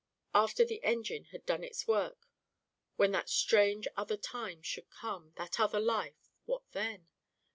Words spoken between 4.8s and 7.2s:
come, that other life, what then?